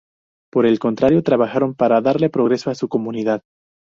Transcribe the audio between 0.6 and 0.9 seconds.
el